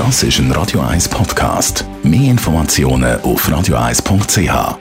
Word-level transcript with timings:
Das 0.00 0.22
ist 0.22 0.38
ein 0.38 0.50
Radio 0.52 0.80
1 0.80 1.10
Podcast. 1.10 1.84
Mehr 2.02 2.30
Informationen 2.30 3.20
auf 3.20 3.46
radio1.ch. 3.46 4.78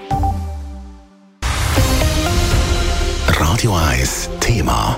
Radio 3.27 3.75
1 3.75 4.29
Thema. 4.39 4.97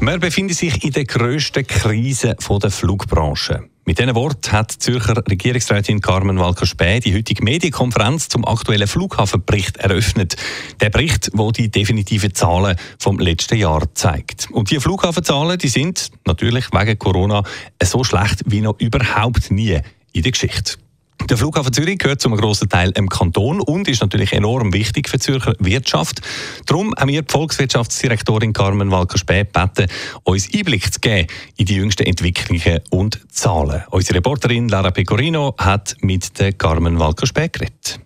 Wir 0.00 0.18
befinden 0.18 0.52
sich 0.52 0.82
in 0.82 0.90
der 0.90 1.04
grössten 1.04 1.64
Krise 1.64 2.34
der 2.60 2.70
Flugbranche. 2.72 3.68
Mit 3.86 3.98
diesen 3.98 4.14
Worten 4.14 4.50
hat 4.52 4.72
die 4.72 4.78
Zürcher 4.78 5.22
Regierungsrätin 5.28 6.00
Carmen 6.00 6.38
Walker-Späh 6.38 7.00
die 7.00 7.14
heutige 7.14 7.44
Medienkonferenz 7.44 8.28
zum 8.30 8.46
aktuellen 8.46 8.88
Flughafenbericht 8.88 9.76
eröffnet. 9.76 10.36
Der 10.80 10.88
Bericht, 10.88 11.30
wo 11.34 11.50
die 11.50 11.70
definitiven 11.70 12.34
Zahlen 12.34 12.78
vom 12.98 13.18
letzten 13.18 13.58
Jahr 13.58 13.82
zeigt. 13.94 14.48
Und 14.50 14.70
die 14.70 14.80
Flughafenzahlen, 14.80 15.58
die 15.58 15.68
sind 15.68 16.10
natürlich 16.24 16.72
wegen 16.72 16.98
Corona 16.98 17.42
so 17.82 18.04
schlecht 18.04 18.40
wie 18.46 18.62
noch 18.62 18.80
überhaupt 18.80 19.50
nie 19.50 19.78
in 20.12 20.22
der 20.22 20.32
Geschichte. 20.32 20.78
Der 21.30 21.38
Flughafen 21.38 21.72
Zürich 21.72 21.98
gehört 21.98 22.20
zum 22.20 22.36
grossen 22.36 22.68
Teil 22.68 22.92
im 22.96 23.08
Kanton 23.08 23.60
und 23.60 23.88
ist 23.88 24.02
natürlich 24.02 24.34
enorm 24.34 24.74
wichtig 24.74 25.08
für 25.08 25.16
die 25.16 25.22
Zürcher 25.22 25.54
Wirtschaft. 25.58 26.20
Darum 26.66 26.92
haben 26.98 27.08
wir 27.08 27.22
die 27.22 27.32
Volkswirtschaftsdirektorin 27.32 28.52
Carmen 28.52 28.90
Walker-Späh 28.90 29.44
gebeten, 29.44 29.90
uns 30.24 30.52
Einblick 30.52 30.92
zu 30.92 31.00
geben 31.00 31.26
in 31.56 31.64
die 31.64 31.76
jüngsten 31.76 32.04
Entwicklungen 32.04 32.80
und 32.90 33.20
Zahlen. 33.32 33.84
Unsere 33.90 34.18
Reporterin 34.18 34.68
Lara 34.68 34.90
Pecorino 34.90 35.54
hat 35.56 35.96
mit 36.00 36.38
der 36.38 36.52
Carmen 36.52 36.98
Walker-Späh 36.98 37.48
geredet. 37.48 38.03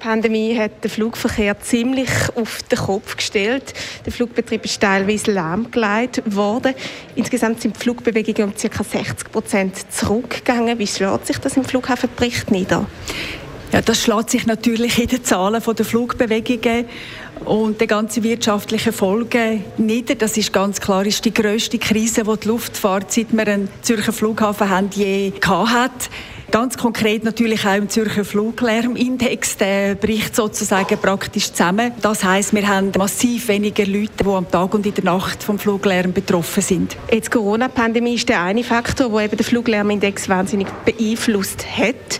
Die 0.00 0.06
Pandemie 0.06 0.56
hat 0.56 0.82
den 0.82 0.90
Flugverkehr 0.90 1.60
ziemlich 1.60 2.08
auf 2.34 2.62
den 2.62 2.78
Kopf 2.78 3.18
gestellt. 3.18 3.74
Der 4.06 4.12
Flugbetrieb 4.12 4.64
ist 4.64 4.80
teilweise 4.80 5.30
lahmgelegt 5.30 6.22
worden. 6.24 6.74
Insgesamt 7.16 7.60
sind 7.60 7.76
die 7.76 7.80
Flugbewegungen 7.80 8.44
um 8.44 8.54
ca. 8.54 8.82
60 8.82 9.30
Prozent 9.30 9.92
zurückgegangen. 9.92 10.78
Wie 10.78 10.86
schlägt 10.86 11.26
sich 11.26 11.36
das 11.36 11.58
im 11.58 11.64
Flughafenbericht 11.64 12.50
nieder? 12.50 12.86
Ja, 13.72 13.82
das 13.82 14.02
schlägt 14.02 14.30
sich 14.30 14.46
natürlich 14.46 14.98
in 14.98 15.08
den 15.08 15.22
Zahlen 15.22 15.62
der 15.62 15.84
Flugbewegungen 15.84 16.86
und 17.44 17.80
die 17.80 17.86
ganzen 17.86 18.22
wirtschaftlichen 18.22 18.94
Folgen 18.94 19.64
nieder. 19.76 20.14
Das 20.14 20.36
ist 20.38 20.50
ganz 20.50 20.80
klar 20.80 21.04
ist 21.04 21.26
die 21.26 21.34
grösste 21.34 21.78
Krise, 21.78 22.24
die 22.24 22.40
die 22.40 22.48
Luftfahrt 22.48 23.12
seit 23.12 23.32
wir 23.32 23.46
einen 23.46 23.68
Zürcher 23.82 24.12
Flughafen 24.12 24.70
haben, 24.70 24.88
je 24.94 25.30
gehabt 25.30 25.70
hat. 25.70 26.10
Ganz 26.50 26.76
konkret 26.76 27.22
natürlich 27.22 27.64
auch 27.64 27.76
im 27.76 27.88
Zürcher 27.88 28.24
Fluglärmindex. 28.24 29.56
Der 29.58 29.94
bricht 29.94 30.34
sozusagen 30.34 30.98
praktisch 30.98 31.52
zusammen. 31.52 31.92
Das 32.02 32.24
heißt, 32.24 32.52
wir 32.54 32.66
haben 32.66 32.90
massiv 32.98 33.46
weniger 33.46 33.86
Leute, 33.86 34.24
die 34.24 34.28
am 34.28 34.50
Tag 34.50 34.74
und 34.74 34.84
in 34.84 34.94
der 34.94 35.04
Nacht 35.04 35.44
vom 35.44 35.60
Fluglärm 35.60 36.12
betroffen 36.12 36.62
sind. 36.62 36.96
Jetzt 37.12 37.30
Corona-Pandemie 37.30 38.14
ist 38.14 38.28
der 38.28 38.42
eine 38.42 38.64
Faktor, 38.64 39.10
der 39.10 39.26
eben 39.26 39.36
den 39.36 39.46
Fluglärmindex 39.46 40.28
wahnsinnig 40.28 40.66
beeinflusst 40.84 41.64
hat. 41.76 42.18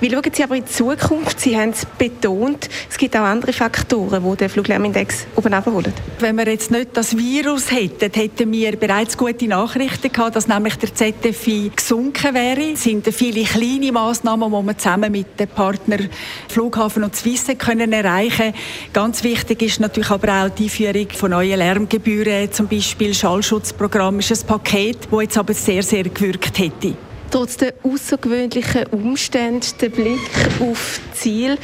Wie 0.00 0.10
schauen 0.10 0.22
Sie 0.32 0.42
aber 0.42 0.56
in 0.56 0.64
die 0.64 0.70
Zukunft? 0.70 1.38
Sie 1.40 1.54
haben 1.58 1.70
es 1.70 1.84
betont, 1.84 2.70
es 2.88 2.96
gibt 2.96 3.14
auch 3.14 3.20
andere 3.20 3.52
Faktoren, 3.52 4.24
die 4.24 4.36
den 4.38 4.48
Fluglärmindex 4.48 5.26
oben 5.36 5.52
abholen. 5.52 5.92
Wenn 6.20 6.36
wir 6.36 6.48
jetzt 6.48 6.70
nicht 6.70 6.96
das 6.96 7.14
Virus 7.18 7.70
hätten, 7.70 8.10
hätten 8.10 8.50
wir 8.50 8.76
bereits 8.78 9.18
gute 9.18 9.46
Nachrichten 9.46 10.10
gehabt, 10.10 10.36
dass 10.36 10.48
nämlich 10.48 10.76
der 10.76 10.94
ZFI 10.94 11.72
gesunken 11.76 12.34
wäre. 12.34 12.72
Es 12.72 12.84
sind 12.84 13.06
viele 13.08 13.44
kleine 13.44 13.92
Massnahmen, 13.92 14.50
die 14.50 14.66
wir 14.68 14.78
zusammen 14.78 15.12
mit 15.12 15.38
den 15.38 15.48
Partnern 15.48 16.08
Flughafen 16.48 17.04
und 17.04 17.14
Swiss 17.14 17.48
können 17.58 17.92
erreichen 17.92 18.54
Ganz 18.94 19.22
wichtig 19.22 19.60
ist 19.60 19.80
natürlich 19.80 20.10
aber 20.10 20.46
auch 20.46 20.48
die 20.48 20.64
Einführung 20.64 21.10
von 21.10 21.32
neuen 21.32 21.58
Lärmgebühren, 21.58 22.50
zum 22.50 22.68
Beispiel 22.68 23.12
Schallschutzprogramm 23.12 24.20
ist 24.20 24.32
ein 24.32 24.46
Paket, 24.46 25.08
das 25.10 25.20
jetzt 25.20 25.36
aber 25.36 25.52
sehr, 25.52 25.82
sehr 25.82 26.04
gewirkt 26.04 26.58
hätte 26.58 26.96
trotz 27.30 27.56
der 27.56 27.74
außergewöhnlichen 27.82 28.86
Umstände 28.86 29.66
den 29.80 29.90
Blick 29.90 30.20
auf 30.60 31.00
Ziel 31.14 31.58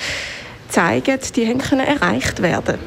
zeigen, 0.68 1.18
die 1.34 1.46
können 1.58 1.86
erreicht 1.86 2.42
werden 2.42 2.78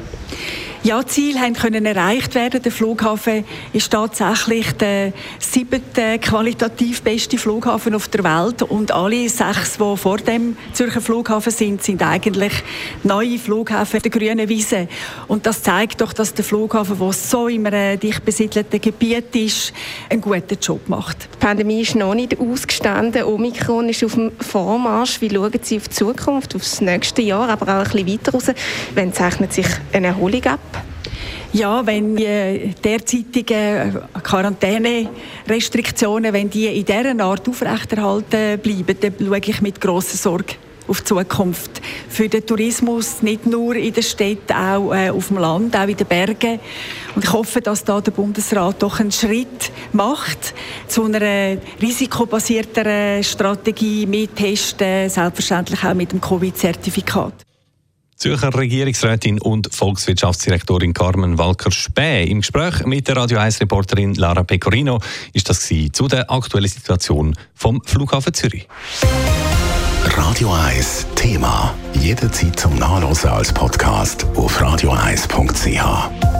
ja, 0.82 1.04
Ziele 1.06 1.40
haben 1.40 1.52
können 1.52 1.84
erreicht 1.84 2.34
werden. 2.34 2.62
Der 2.62 2.72
Flughafen 2.72 3.44
ist 3.74 3.92
tatsächlich 3.92 4.72
der 4.72 5.12
siebte 5.38 6.18
qualitativ 6.18 7.02
beste 7.02 7.36
Flughafen 7.36 7.94
auf 7.94 8.08
der 8.08 8.24
Welt 8.24 8.62
und 8.62 8.90
alle 8.90 9.28
sechs, 9.28 9.76
die 9.76 9.96
vor 9.96 10.16
dem 10.16 10.56
Zürcher 10.72 11.02
Flughafen 11.02 11.52
sind, 11.52 11.82
sind 11.82 12.02
eigentlich 12.02 12.52
neue 13.02 13.38
Flughäfen 13.38 14.00
der 14.00 14.10
grünen 14.10 14.48
Wiese. 14.48 14.88
Und 15.28 15.44
das 15.44 15.62
zeigt 15.62 16.00
doch, 16.00 16.14
dass 16.14 16.32
der 16.32 16.46
Flughafen, 16.46 16.98
der 16.98 17.12
so 17.12 17.48
in 17.48 17.66
einem 17.66 18.00
dicht 18.00 18.24
besiedelten 18.24 18.80
Gebiet 18.80 19.36
ist, 19.36 19.74
einen 20.08 20.22
guten 20.22 20.58
Job 20.62 20.88
macht. 20.88 21.28
Die 21.34 21.38
Pandemie 21.38 21.82
ist 21.82 21.94
noch 21.94 22.14
nicht 22.14 22.40
ausgestanden. 22.40 23.24
Omikron 23.24 23.90
ist 23.90 24.02
auf 24.02 24.14
dem 24.14 24.32
Vormarsch. 24.40 25.20
Wie 25.20 25.28
schauen 25.28 25.52
Sie 25.60 25.76
auf 25.76 25.88
die 25.88 25.94
Zukunft, 25.94 26.54
auf 26.54 26.62
das 26.62 26.80
nächste 26.80 27.20
Jahr, 27.20 27.50
aber 27.50 27.66
auch 27.66 27.84
ein 27.84 28.04
bisschen 28.04 28.08
weiter 28.08 28.32
raus? 28.32 28.46
Wann 28.94 29.12
zeichnet 29.12 29.52
sich 29.52 29.66
eine 29.92 30.08
Erholung 30.08 30.44
ab? 30.44 30.79
Ja, 31.52 31.84
wenn 31.84 32.14
die 32.14 32.72
derzeitigen 32.84 33.98
Quarantänerestriktionen, 34.22 36.32
wenn 36.32 36.48
die 36.48 36.66
in 36.66 36.84
dieser 36.84 37.18
Art 37.24 37.48
aufrechterhalten 37.48 38.60
bleiben, 38.60 38.96
dann 39.00 39.14
schaue 39.18 39.38
ich 39.38 39.60
mit 39.60 39.80
grosser 39.80 40.16
Sorge 40.16 40.54
auf 40.86 41.00
die 41.00 41.06
Zukunft. 41.06 41.82
Für 42.08 42.28
den 42.28 42.46
Tourismus 42.46 43.20
nicht 43.22 43.46
nur 43.46 43.74
in 43.74 43.92
den 43.92 44.04
Städten, 44.04 44.52
auch 44.52 44.94
äh, 44.94 45.10
auf 45.10 45.26
dem 45.28 45.38
Land, 45.38 45.76
auch 45.76 45.88
in 45.88 45.96
den 45.96 46.06
Bergen. 46.06 46.60
Und 47.16 47.24
ich 47.24 47.32
hoffe, 47.32 47.60
dass 47.60 47.82
da 47.84 48.00
der 48.00 48.12
Bundesrat 48.12 48.80
doch 48.80 49.00
einen 49.00 49.10
Schritt 49.10 49.72
macht 49.92 50.54
zu 50.86 51.02
einer 51.04 51.56
risikobasierteren 51.82 53.24
Strategie 53.24 54.06
mit 54.06 54.36
Testen, 54.36 55.08
selbstverständlich 55.08 55.82
auch 55.84 55.94
mit 55.94 56.12
dem 56.12 56.20
Covid-Zertifikat. 56.20 57.49
Zürcher 58.20 58.54
Regierungsrätin 58.54 59.40
und 59.40 59.74
Volkswirtschaftsdirektorin 59.74 60.92
Carmen 60.92 61.38
Walker-Späh. 61.38 62.24
Im 62.24 62.40
Gespräch 62.40 62.84
mit 62.84 63.08
der 63.08 63.16
Radio 63.16 63.38
1-Reporterin 63.38 64.14
Lara 64.14 64.42
Pecorino 64.42 65.00
ist 65.32 65.48
das 65.48 65.66
zu 65.66 66.06
der 66.06 66.30
aktuellen 66.30 66.68
Situation 66.68 67.34
vom 67.54 67.82
Flughafen 67.82 68.34
Zürich. 68.34 68.68
Radio 70.04 70.52
1 70.52 71.06
Thema. 71.14 71.74
Jederzeit 71.94 72.60
zum 72.60 72.74
Nachlesen 72.74 73.30
als 73.30 73.54
Podcast 73.54 74.26
auf 74.36 74.60
radio1.ch. 74.60 76.39